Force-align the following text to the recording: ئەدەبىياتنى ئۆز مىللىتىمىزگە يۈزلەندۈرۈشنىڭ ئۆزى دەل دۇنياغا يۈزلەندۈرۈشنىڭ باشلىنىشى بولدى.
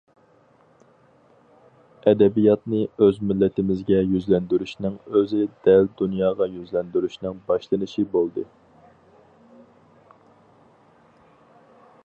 ئەدەبىياتنى 2.11 2.79
ئۆز 3.07 3.19
مىللىتىمىزگە 3.31 3.99
يۈزلەندۈرۈشنىڭ 4.13 4.95
ئۆزى 5.19 5.43
دەل 5.67 5.91
دۇنياغا 6.01 6.47
يۈزلەندۈرۈشنىڭ 6.55 7.37
باشلىنىشى 7.51 8.05
بولدى. 8.15 8.45